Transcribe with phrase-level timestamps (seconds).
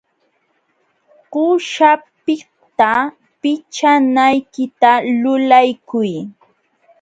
[1.31, 2.91] Quśhapiqta
[3.41, 6.11] pichanaykita lulaykuy.